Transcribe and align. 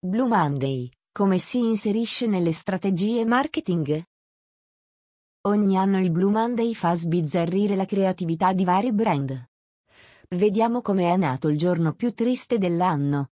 Blue 0.00 0.28
Monday, 0.28 0.88
come 1.10 1.38
si 1.38 1.58
inserisce 1.58 2.28
nelle 2.28 2.52
strategie 2.52 3.24
marketing? 3.24 4.00
Ogni 5.48 5.76
anno 5.76 5.98
il 5.98 6.12
Blue 6.12 6.30
Monday 6.30 6.72
fa 6.72 6.94
sbizzarrire 6.94 7.74
la 7.74 7.84
creatività 7.84 8.52
di 8.52 8.64
vari 8.64 8.92
brand. 8.92 9.48
Vediamo 10.36 10.82
come 10.82 11.12
è 11.12 11.16
nato 11.16 11.48
il 11.48 11.58
giorno 11.58 11.94
più 11.94 12.12
triste 12.12 12.58
dell'anno. 12.58 13.30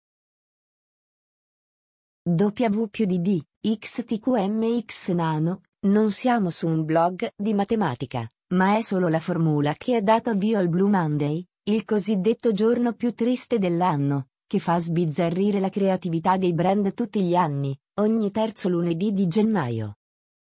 W 2.25 2.85
più 2.91 3.07
di 3.07 3.43
XTQMX 3.63 5.13
nano, 5.13 5.63
non 5.87 6.11
siamo 6.11 6.51
su 6.51 6.69
un 6.69 6.85
blog 6.85 7.27
di 7.37 7.55
matematica, 7.55 8.29
ma 8.49 8.77
è 8.77 8.83
solo 8.83 9.09
la 9.09 9.21
formula 9.21 9.73
che 9.73 9.97
ha 9.97 10.03
dato 10.03 10.29
avvio 10.29 10.59
al 10.59 10.69
Blue 10.69 10.91
Monday, 10.91 11.43
il 11.71 11.87
cosiddetto 11.87 12.53
giorno 12.53 12.93
più 12.93 13.15
triste 13.15 13.59
dell'anno, 13.59 14.30
che 14.51 14.59
fa 14.59 14.81
sbizzarrire 14.81 15.61
la 15.61 15.69
creatività 15.69 16.37
dei 16.37 16.53
brand 16.53 16.93
tutti 16.93 17.23
gli 17.23 17.37
anni, 17.37 17.73
ogni 18.01 18.33
terzo 18.33 18.69
lunedì 18.69 19.13
di 19.13 19.29
gennaio. 19.29 19.99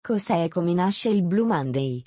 Cos'è 0.00 0.44
e 0.44 0.48
come 0.48 0.72
nasce 0.72 1.10
il 1.10 1.22
Blue 1.22 1.44
Monday? 1.44 2.02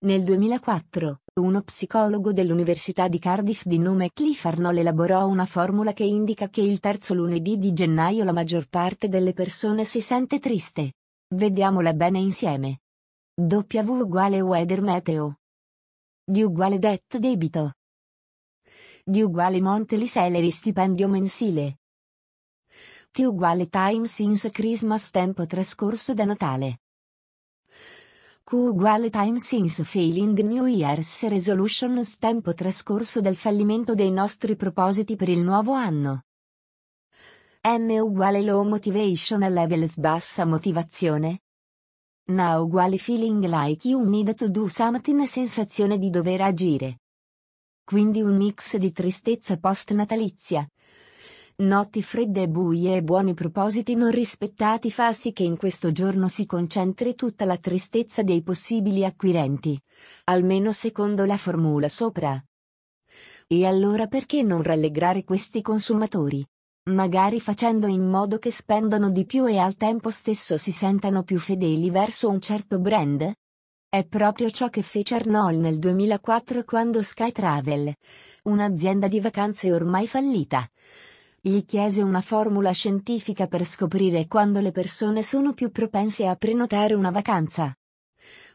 Nel 0.00 0.24
2004, 0.24 1.20
uno 1.34 1.62
psicologo 1.62 2.32
dell'Università 2.32 3.06
di 3.06 3.20
Cardiff 3.20 3.62
di 3.62 3.78
nome 3.78 4.10
Cliff 4.12 4.44
Arnold 4.44 4.78
elaborò 4.78 5.28
una 5.28 5.46
formula 5.46 5.92
che 5.92 6.02
indica 6.02 6.48
che 6.48 6.62
il 6.62 6.80
terzo 6.80 7.14
lunedì 7.14 7.56
di 7.56 7.72
gennaio 7.72 8.24
la 8.24 8.32
maggior 8.32 8.66
parte 8.66 9.08
delle 9.08 9.32
persone 9.32 9.84
si 9.84 10.00
sente 10.00 10.40
triste. 10.40 10.94
Vediamola 11.32 11.94
bene 11.94 12.18
insieme. 12.18 12.80
W 13.36 13.88
uguale 13.88 14.40
weather 14.40 14.82
meteo. 14.82 15.36
D 16.24 16.42
uguale 16.42 16.80
det 16.80 17.18
debito. 17.20 17.74
D 19.10 19.22
uguale 19.22 19.60
monthly 19.60 20.06
salary 20.06 20.52
stipendio 20.52 21.08
mensile. 21.08 21.78
T 23.10 23.24
uguale 23.24 23.68
time 23.68 24.06
since 24.06 24.48
Christmas 24.50 25.10
tempo 25.10 25.46
trascorso 25.46 26.14
da 26.14 26.24
Natale. 26.24 26.82
Q 28.44 28.56
uguale 28.68 29.10
time 29.10 29.40
since 29.40 29.82
failing 29.82 30.38
New 30.42 30.66
Year's 30.66 31.22
resolutions 31.22 32.18
tempo 32.18 32.54
trascorso 32.54 33.20
dal 33.20 33.34
fallimento 33.34 33.96
dei 33.96 34.12
nostri 34.12 34.54
propositi 34.54 35.16
per 35.16 35.28
il 35.28 35.40
nuovo 35.40 35.72
anno. 35.72 36.26
M 37.62 37.90
uguale 38.00 38.42
low 38.42 38.62
motivation 38.62 39.40
levels 39.40 39.96
bassa 39.98 40.44
motivazione. 40.44 41.40
Now 42.26 42.62
uguale 42.62 42.96
feeling 42.96 43.44
like 43.46 43.88
you 43.88 44.08
need 44.08 44.34
to 44.34 44.48
do 44.48 44.68
something 44.68 45.24
sensazione 45.24 45.98
di 45.98 46.10
dover 46.10 46.42
agire. 46.42 46.99
Quindi 47.84 48.22
un 48.22 48.36
mix 48.36 48.76
di 48.76 48.92
tristezza 48.92 49.58
post-natalizia, 49.58 50.68
Notti 51.60 52.02
fredde 52.02 52.42
e 52.42 52.48
buie 52.48 52.96
e 52.96 53.02
buoni 53.02 53.34
propositi 53.34 53.94
non 53.94 54.10
rispettati 54.10 54.90
fa 54.90 55.12
sì 55.12 55.34
che 55.34 55.42
in 55.42 55.58
questo 55.58 55.92
giorno 55.92 56.26
si 56.26 56.46
concentri 56.46 57.14
tutta 57.14 57.44
la 57.44 57.58
tristezza 57.58 58.22
dei 58.22 58.42
possibili 58.42 59.04
acquirenti. 59.04 59.78
Almeno 60.24 60.72
secondo 60.72 61.26
la 61.26 61.36
formula 61.36 61.90
sopra. 61.90 62.42
E 63.46 63.66
allora 63.66 64.06
perché 64.06 64.42
non 64.42 64.62
rallegrare 64.62 65.22
questi 65.22 65.60
consumatori? 65.60 66.42
Magari 66.84 67.40
facendo 67.40 67.86
in 67.88 68.08
modo 68.08 68.38
che 68.38 68.50
spendano 68.50 69.10
di 69.10 69.26
più 69.26 69.46
e 69.46 69.58
al 69.58 69.76
tempo 69.76 70.08
stesso 70.08 70.56
si 70.56 70.72
sentano 70.72 71.24
più 71.24 71.38
fedeli 71.38 71.90
verso 71.90 72.30
un 72.30 72.40
certo 72.40 72.78
brand? 72.78 73.34
È 73.92 74.06
proprio 74.06 74.50
ciò 74.50 74.68
che 74.68 74.82
fece 74.82 75.16
Arnold 75.16 75.58
nel 75.58 75.80
2004 75.80 76.62
quando 76.62 77.02
Sky 77.02 77.32
Travel, 77.32 77.92
un'azienda 78.44 79.08
di 79.08 79.18
vacanze 79.18 79.72
ormai 79.72 80.06
fallita, 80.06 80.64
gli 81.40 81.64
chiese 81.64 82.00
una 82.00 82.20
formula 82.20 82.70
scientifica 82.70 83.48
per 83.48 83.64
scoprire 83.64 84.28
quando 84.28 84.60
le 84.60 84.70
persone 84.70 85.24
sono 85.24 85.54
più 85.54 85.72
propense 85.72 86.28
a 86.28 86.36
prenotare 86.36 86.94
una 86.94 87.10
vacanza. 87.10 87.76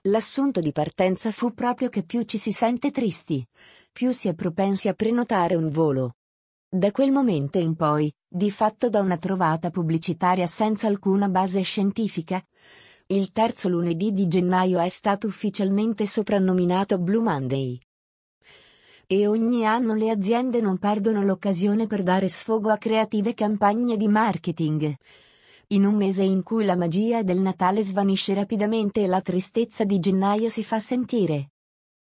L'assunto 0.03 0.61
di 0.61 0.71
partenza 0.71 1.33
fu 1.33 1.53
proprio 1.53 1.89
che 1.89 2.03
più 2.03 2.21
ci 2.21 2.37
si 2.37 2.53
sente 2.53 2.91
tristi, 2.91 3.45
più 3.91 4.11
si 4.11 4.29
è 4.29 4.35
propensi 4.35 4.87
a 4.87 4.93
prenotare 4.93 5.55
un 5.55 5.67
volo. 5.67 6.13
Da 6.69 6.91
quel 6.91 7.11
momento 7.11 7.57
in 7.57 7.75
poi, 7.75 8.09
di 8.25 8.49
fatto 8.51 8.89
da 8.89 9.01
una 9.01 9.17
trovata 9.17 9.69
pubblicitaria 9.69 10.47
senza 10.47 10.87
alcuna 10.87 11.27
base 11.27 11.61
scientifica, 11.61 12.41
il 13.07 13.31
terzo 13.31 13.69
lunedì 13.69 14.11
di 14.13 14.27
gennaio 14.27 14.79
è 14.79 14.89
stato 14.89 15.27
ufficialmente 15.27 16.07
soprannominato 16.07 16.97
Blue 16.97 17.21
Monday 17.21 17.79
e 19.05 19.27
ogni 19.27 19.63
anno 19.63 19.93
le 19.93 20.09
aziende 20.09 20.59
non 20.59 20.79
perdono 20.79 21.23
l'occasione 21.23 21.85
per 21.85 22.01
dare 22.01 22.27
sfogo 22.27 22.71
a 22.71 22.77
creative 22.77 23.35
campagne 23.35 23.97
di 23.97 24.07
marketing. 24.07 24.95
In 25.67 25.85
un 25.85 25.93
mese 25.93 26.23
in 26.23 26.41
cui 26.41 26.65
la 26.65 26.75
magia 26.75 27.21
del 27.21 27.39
Natale 27.39 27.83
svanisce 27.83 28.33
rapidamente 28.33 29.03
e 29.03 29.07
la 29.07 29.21
tristezza 29.21 29.83
di 29.83 29.99
gennaio 29.99 30.49
si 30.49 30.63
fa 30.63 30.79
sentire. 30.79 31.51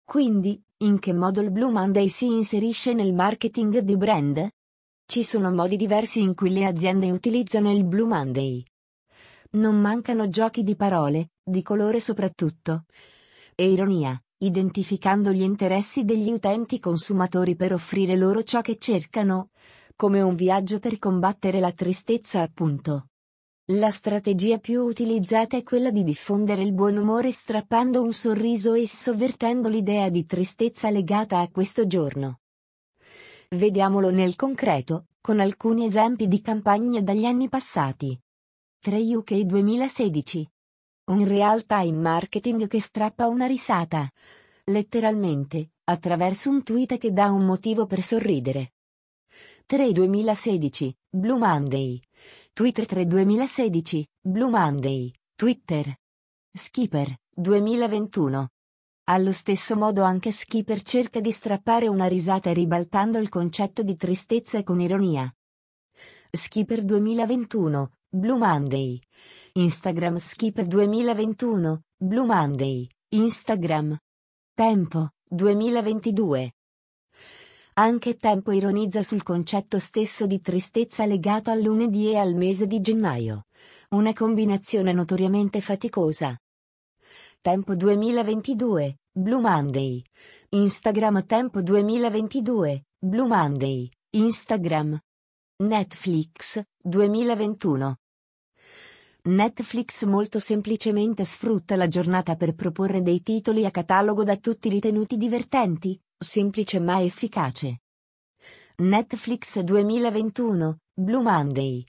Quindi, 0.05 0.61
in 0.83 0.99
che 0.99 1.11
modo 1.11 1.41
il 1.41 1.51
Blue 1.51 1.71
Monday 1.71 2.07
si 2.07 2.27
inserisce 2.27 2.93
nel 2.93 3.13
marketing 3.13 3.79
di 3.79 3.97
brand? 3.97 4.47
Ci 5.05 5.23
sono 5.23 5.51
modi 5.51 5.75
diversi 5.75 6.21
in 6.21 6.33
cui 6.33 6.51
le 6.51 6.65
aziende 6.65 7.11
utilizzano 7.11 7.69
il 7.69 7.83
Blue 7.83 8.07
Monday. 8.07 8.63
Non 9.55 9.79
mancano 9.79 10.29
giochi 10.29 10.63
di 10.63 10.75
parole, 10.75 11.33
di 11.43 11.61
colore 11.61 11.99
soprattutto. 11.99 12.85
E 13.53 13.69
ironia, 13.71 14.19
identificando 14.39 15.31
gli 15.31 15.43
interessi 15.43 16.05
degli 16.05 16.31
utenti 16.31 16.79
consumatori 16.79 17.55
per 17.55 17.71
offrire 17.71 18.15
loro 18.15 18.41
ciò 18.41 18.61
che 18.61 18.77
cercano, 18.79 19.49
come 19.95 20.21
un 20.21 20.33
viaggio 20.33 20.79
per 20.79 20.97
combattere 20.97 21.59
la 21.59 21.71
tristezza 21.71 22.41
appunto. 22.41 23.09
La 23.67 23.91
strategia 23.91 24.57
più 24.57 24.81
utilizzata 24.81 25.55
è 25.55 25.61
quella 25.61 25.91
di 25.91 26.03
diffondere 26.03 26.63
il 26.63 26.73
buon 26.73 26.97
umore 26.97 27.31
strappando 27.31 28.01
un 28.01 28.11
sorriso 28.11 28.73
e 28.73 28.87
sovvertendo 28.87 29.69
l'idea 29.69 30.09
di 30.09 30.25
tristezza 30.25 30.89
legata 30.89 31.39
a 31.39 31.49
questo 31.49 31.85
giorno. 31.85 32.39
Vediamolo 33.49 34.09
nel 34.09 34.35
concreto, 34.35 35.05
con 35.21 35.39
alcuni 35.39 35.85
esempi 35.85 36.27
di 36.27 36.41
campagne 36.41 37.03
dagli 37.03 37.25
anni 37.25 37.49
passati. 37.49 38.19
3 38.85 39.15
UK 39.15 39.33
2016 39.45 40.45
un 41.05 41.25
real-time 41.25 41.97
marketing 41.97 42.67
che 42.67 42.81
strappa 42.81 43.27
una 43.27 43.45
risata. 43.45 44.11
Letteralmente, 44.65 45.75
attraverso 45.85 46.49
un 46.49 46.63
tweet 46.63 46.97
che 46.97 47.13
dà 47.13 47.31
un 47.31 47.45
motivo 47.45 47.85
per 47.85 48.01
sorridere. 48.01 48.73
3 49.65 49.93
2016, 49.93 50.97
Blue 51.09 51.37
Monday. 51.37 51.97
Twitter 52.51 52.85
3 52.85 53.05
2016, 53.05 54.05
Blue 54.19 54.49
Monday, 54.49 55.13
Twitter. 55.33 55.95
Skipper, 56.51 57.15
2021. 57.33 58.49
Allo 59.05 59.31
stesso 59.31 59.77
modo 59.77 60.03
anche 60.03 60.33
Skipper 60.33 60.81
cerca 60.81 61.21
di 61.21 61.31
strappare 61.31 61.87
una 61.87 62.07
risata 62.07 62.51
ribaltando 62.51 63.17
il 63.17 63.29
concetto 63.29 63.81
di 63.81 63.95
tristezza 63.95 64.61
con 64.63 64.81
ironia. 64.81 65.33
Skipper 66.29 66.83
2021, 66.83 67.91
Blue 68.15 68.37
Monday. 68.37 69.01
Instagram 69.53 70.17
Skipper 70.17 70.67
2021, 70.67 71.81
Blue 71.97 72.27
Monday, 72.27 72.87
Instagram. 73.09 73.97
Tempo, 74.53 75.09
2022. 75.27 76.51
Anche 77.73 78.17
Tempo 78.17 78.51
ironizza 78.51 79.01
sul 79.01 79.23
concetto 79.23 79.79
stesso 79.79 80.27
di 80.27 80.39
tristezza 80.41 81.07
legato 81.07 81.49
al 81.49 81.61
lunedì 81.61 82.11
e 82.11 82.17
al 82.17 82.35
mese 82.35 82.67
di 82.67 82.81
gennaio. 82.81 83.45
Una 83.95 84.13
combinazione 84.13 84.93
notoriamente 84.93 85.59
faticosa. 85.59 86.39
Tempo 87.41 87.75
2022, 87.75 88.99
Blue 89.11 89.41
Monday. 89.41 90.03
Instagram 90.49 91.25
Tempo 91.25 91.63
2022, 91.63 92.85
Blue 92.99 93.27
Monday, 93.27 93.89
Instagram. 94.11 94.99
Netflix, 95.63 96.61
2021. 96.77 97.97
Netflix 99.25 100.03
molto 100.03 100.37
semplicemente 100.39 101.23
sfrutta 101.23 101.77
la 101.77 101.87
giornata 101.87 102.35
per 102.35 102.55
proporre 102.55 103.01
dei 103.01 103.21
titoli 103.21 103.65
a 103.65 103.71
catalogo 103.71 104.25
da 104.25 104.35
tutti 104.35 104.67
ritenuti 104.67 105.15
divertenti, 105.15 105.97
semplice 106.17 106.81
ma 106.81 107.01
efficace. 107.01 107.83
Netflix 108.79 109.61
2021, 109.61 110.77
Blue 110.93 111.21
Monday. 111.21 111.85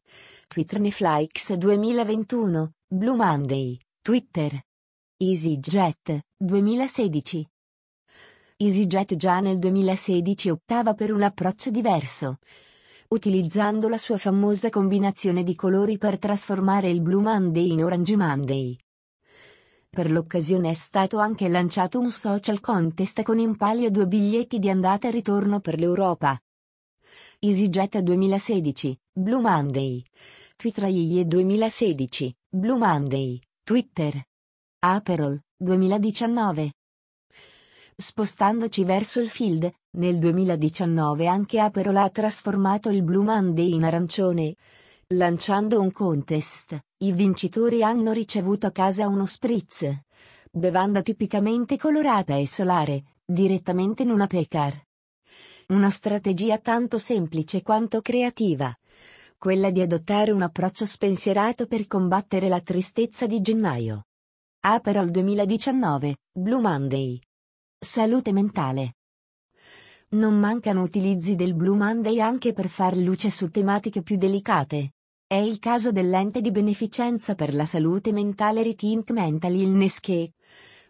Twitter 0.47 0.79
Netflix 0.79 1.55
2021, 1.55 2.73
Blue 2.87 3.17
Monday, 3.17 3.81
Twitter. 4.01 4.57
EasyJet, 5.17 6.21
2016. 6.37 7.49
EasyJet 8.59 9.17
già 9.17 9.41
nel 9.41 9.59
2016 9.59 10.51
optava 10.51 10.95
per 10.95 11.13
un 11.13 11.23
approccio 11.23 11.73
diverso 11.73 12.39
utilizzando 13.09 13.89
la 13.89 13.99
sua 13.99 14.19
famosa 14.19 14.71
combinazione 14.71 15.43
di 15.43 15.55
colori 15.55 15.99
per 15.99 16.19
trasformare 16.19 16.91
il 16.91 17.01
Blue 17.01 17.23
Monday 17.23 17.73
in 17.73 17.85
Orange 17.85 18.17
Monday. 18.17 18.77
Per 19.89 20.11
l'occasione 20.11 20.71
è 20.71 20.75
stato 20.75 21.19
anche 21.19 21.47
lanciato 21.49 22.01
un 22.01 22.11
social 22.11 22.61
contest 22.61 23.23
con 23.23 23.39
in 23.39 23.57
palio 23.57 23.91
due 23.91 24.07
biglietti 24.07 24.59
di 24.59 24.69
andata 24.69 25.07
e 25.07 25.13
ritorno 25.13 25.61
per 25.61 25.79
l'Europa. 25.79 26.37
EasyJet 27.39 27.99
2016, 27.99 28.99
Blue 29.13 29.41
Monday. 29.41 30.03
Twitter 30.57 30.89
2016, 31.27 32.37
Blue 32.49 32.79
Monday, 32.79 33.41
Twitter. 33.63 34.21
Aperol, 34.81 35.41
2019. 35.57 36.73
Spostandoci 37.97 38.85
verso 38.85 39.21
il 39.21 39.29
field, 39.29 39.73
nel 39.95 40.19
2019 40.19 41.27
anche 41.27 41.61
Aperol 41.61 41.97
ha 41.97 42.09
trasformato 42.11 42.89
il 42.89 43.03
Blue 43.03 43.25
Monday 43.25 43.75
in 43.75 43.85
arancione. 43.85 44.57
Lanciando 45.09 45.81
un 45.81 45.93
contest, 45.93 46.79
i 46.99 47.13
vincitori 47.13 47.83
hanno 47.83 48.13
ricevuto 48.13 48.67
a 48.67 48.71
casa 48.71 49.07
uno 49.07 49.27
spritz. 49.27 49.89
Bevanda 50.51 51.03
tipicamente 51.03 51.77
colorata 51.77 52.37
e 52.37 52.47
solare, 52.47 53.05
direttamente 53.25 54.03
in 54.03 54.11
una 54.11 54.27
pecar. 54.27 54.83
Una 55.69 55.91
strategia 55.91 56.59
tanto 56.59 56.99
semplice 56.99 57.63
quanto 57.63 58.01
creativa. 58.01 58.77
Quella 59.39 59.71
di 59.71 59.81
adottare 59.81 60.31
un 60.33 60.43
approccio 60.43 60.87
spensierato 60.87 61.67
per 61.67 61.87
combattere 61.87 62.49
la 62.49 62.61
tristezza 62.61 63.27
di 63.27 63.41
gennaio. 63.41 64.07
Aperol 64.61 65.11
2019, 65.11 66.17
Blue 66.33 66.61
Monday. 66.61 67.21
Salute 67.79 68.33
mentale. 68.33 68.95
Non 70.15 70.39
mancano 70.39 70.83
utilizzi 70.83 71.35
del 71.35 71.55
Blue 71.55 71.77
Monday 71.77 72.21
anche 72.21 72.53
per 72.53 72.69
far 72.69 72.97
luce 72.97 73.31
su 73.31 73.51
tematiche 73.51 74.01
più 74.03 74.17
delicate. 74.17 74.93
È 75.27 75.35
il 75.35 75.59
caso 75.59 75.91
dell'ente 75.91 76.41
di 76.41 76.53
beneficenza 76.53 77.35
per 77.35 77.53
la 77.53 77.67
salute 77.67 78.13
mentale 78.13 78.63
Rethink 78.63 79.11
Mental 79.11 79.53
Illness 79.53 79.99
che, 79.99 80.35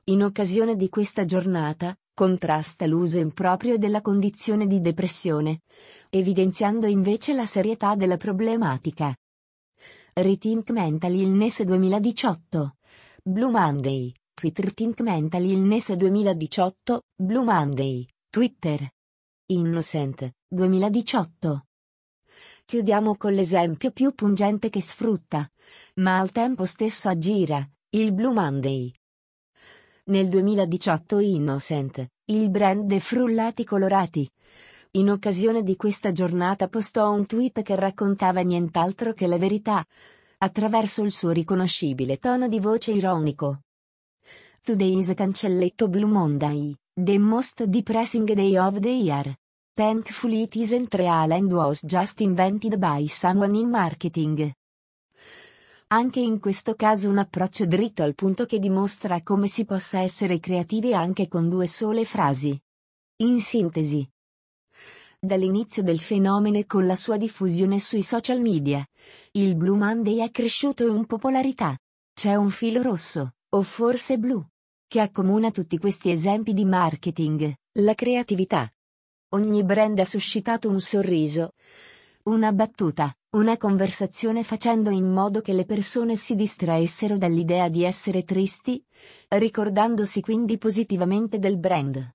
in 0.04 0.22
occasione 0.22 0.76
di 0.76 0.90
questa 0.90 1.24
giornata, 1.24 1.96
contrasta 2.12 2.84
l'uso 2.84 3.18
improprio 3.18 3.78
della 3.78 4.02
condizione 4.02 4.66
di 4.66 4.82
depressione, 4.82 5.60
evidenziando 6.10 6.86
invece 6.86 7.32
la 7.32 7.46
serietà 7.46 7.94
della 7.94 8.18
problematica. 8.18 9.16
Rethink 10.12 10.68
Mental 10.70 11.14
Illness 11.14 11.62
2018 11.62 12.76
Blue 13.22 13.50
Monday, 13.50 14.12
Twitter 14.34 14.74
Think 14.74 15.00
Mental 15.00 15.42
Illness 15.42 15.94
2018, 15.94 17.00
Blue 17.16 17.42
Monday, 17.42 18.06
Twitter. 18.28 18.86
Innocent, 19.48 20.36
2018. 20.48 21.66
Chiudiamo 22.64 23.14
con 23.18 23.34
l'esempio 23.34 23.90
più 23.90 24.14
pungente 24.14 24.70
che 24.70 24.80
sfrutta, 24.80 25.46
ma 25.96 26.18
al 26.18 26.32
tempo 26.32 26.64
stesso 26.64 27.10
aggira, 27.10 27.62
il 27.90 28.14
Blue 28.14 28.32
Monday. 28.32 28.90
Nel 30.04 30.30
2018 30.30 31.18
Innocent, 31.18 32.06
il 32.24 32.48
brand 32.48 32.86
dei 32.86 33.00
frullati 33.00 33.64
colorati. 33.64 34.26
In 34.92 35.10
occasione 35.10 35.62
di 35.62 35.76
questa 35.76 36.10
giornata 36.10 36.68
postò 36.68 37.12
un 37.12 37.26
tweet 37.26 37.60
che 37.60 37.74
raccontava 37.74 38.40
nient'altro 38.40 39.12
che 39.12 39.26
la 39.26 39.36
verità, 39.36 39.84
attraverso 40.38 41.02
il 41.02 41.12
suo 41.12 41.32
riconoscibile 41.32 42.16
tono 42.16 42.48
di 42.48 42.60
voce 42.60 42.92
ironico. 42.92 43.60
Today 44.62 45.00
is 45.00 45.12
cancelletto 45.14 45.88
Blue 45.88 46.10
Monday, 46.10 46.74
the 46.96 47.18
most 47.18 47.64
depressing 47.64 48.24
day 48.24 48.56
of 48.56 48.78
the 48.78 48.88
year. 48.88 49.36
Thankfully 49.74 50.42
it 50.42 50.54
isn't 50.54 50.94
real 50.94 51.32
and 51.32 51.52
was 51.52 51.80
just 51.82 52.20
invented 52.20 52.78
by 52.78 53.06
someone 53.08 53.56
in 53.56 53.68
marketing. 53.68 54.52
Anche 55.88 56.20
in 56.20 56.38
questo 56.38 56.76
caso 56.76 57.08
un 57.08 57.18
approccio 57.18 57.66
dritto 57.66 58.04
al 58.04 58.14
punto 58.14 58.46
che 58.46 58.60
dimostra 58.60 59.22
come 59.22 59.48
si 59.48 59.64
possa 59.64 59.98
essere 60.00 60.38
creativi 60.38 60.94
anche 60.94 61.26
con 61.26 61.48
due 61.48 61.66
sole 61.66 62.04
frasi. 62.04 62.56
In 63.16 63.40
sintesi. 63.40 64.08
Dall'inizio 65.18 65.82
del 65.82 65.98
fenomeno 65.98 66.58
e 66.58 66.66
con 66.66 66.86
la 66.86 66.96
sua 66.96 67.16
diffusione 67.16 67.80
sui 67.80 68.02
social 68.02 68.40
media, 68.40 68.86
il 69.32 69.56
Blue 69.56 69.76
Monday 69.76 70.18
è 70.18 70.30
cresciuto 70.30 70.86
in 70.86 71.06
popolarità. 71.06 71.76
C'è 72.12 72.36
un 72.36 72.50
filo 72.50 72.82
rosso, 72.82 73.34
o 73.48 73.62
forse 73.62 74.18
blu, 74.18 74.44
che 74.94 75.00
accomuna 75.00 75.50
tutti 75.50 75.76
questi 75.76 76.12
esempi 76.12 76.52
di 76.52 76.64
marketing, 76.64 77.52
la 77.80 77.94
creatività. 77.94 78.72
Ogni 79.30 79.64
brand 79.64 79.98
ha 79.98 80.04
suscitato 80.04 80.68
un 80.68 80.80
sorriso, 80.80 81.54
una 82.26 82.52
battuta, 82.52 83.12
una 83.30 83.56
conversazione 83.56 84.44
facendo 84.44 84.90
in 84.90 85.10
modo 85.10 85.40
che 85.40 85.52
le 85.52 85.64
persone 85.64 86.14
si 86.14 86.36
distraessero 86.36 87.18
dall'idea 87.18 87.68
di 87.68 87.82
essere 87.82 88.22
tristi, 88.22 88.80
ricordandosi 89.30 90.20
quindi 90.20 90.58
positivamente 90.58 91.40
del 91.40 91.58
brand. 91.58 92.14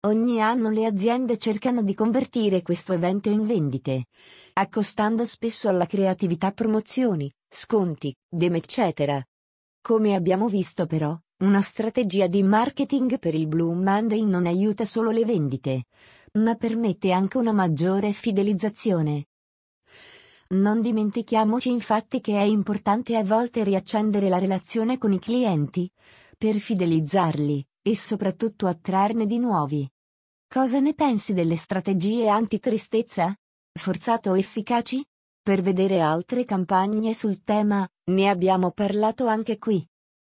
Ogni 0.00 0.42
anno 0.42 0.68
le 0.70 0.84
aziende 0.84 1.38
cercano 1.38 1.82
di 1.82 1.94
convertire 1.94 2.62
questo 2.62 2.92
evento 2.92 3.30
in 3.30 3.46
vendite, 3.46 4.06
accostando 4.54 5.24
spesso 5.24 5.68
alla 5.68 5.86
creatività 5.86 6.50
promozioni, 6.50 7.32
sconti, 7.48 8.12
dem 8.28 8.56
eccetera. 8.56 9.24
Come 9.80 10.16
abbiamo 10.16 10.48
visto 10.48 10.86
però, 10.86 11.16
una 11.38 11.60
strategia 11.60 12.28
di 12.28 12.42
marketing 12.42 13.18
per 13.18 13.34
il 13.34 13.46
Blue 13.46 13.74
Monday 13.74 14.24
non 14.24 14.46
aiuta 14.46 14.86
solo 14.86 15.10
le 15.10 15.26
vendite, 15.26 15.84
ma 16.34 16.54
permette 16.54 17.12
anche 17.12 17.36
una 17.36 17.52
maggiore 17.52 18.12
fidelizzazione. 18.12 19.26
Non 20.48 20.80
dimentichiamoci 20.80 21.70
infatti 21.70 22.22
che 22.22 22.36
è 22.38 22.42
importante 22.42 23.16
a 23.16 23.24
volte 23.24 23.64
riaccendere 23.64 24.30
la 24.30 24.38
relazione 24.38 24.96
con 24.96 25.12
i 25.12 25.18
clienti, 25.18 25.90
per 26.38 26.54
fidelizzarli, 26.54 27.66
e 27.82 27.96
soprattutto 27.96 28.66
attrarne 28.66 29.26
di 29.26 29.38
nuovi. 29.38 29.86
Cosa 30.48 30.80
ne 30.80 30.94
pensi 30.94 31.34
delle 31.34 31.56
strategie 31.56 32.28
antitristezza? 32.28 33.36
Forzato 33.78 34.30
o 34.30 34.38
efficaci? 34.38 35.04
Per 35.42 35.60
vedere 35.60 36.00
altre 36.00 36.46
campagne 36.46 37.12
sul 37.12 37.42
tema, 37.42 37.86
ne 38.10 38.28
abbiamo 38.28 38.70
parlato 38.70 39.26
anche 39.26 39.58
qui. 39.58 39.86